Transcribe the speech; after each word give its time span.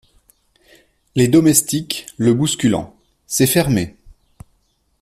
Les 1.13 1.27
Domestiques, 1.27 2.07
le 2.17 2.33
bousculant.— 2.33 2.95
C’est 3.27 3.45
fermé! 3.45 3.95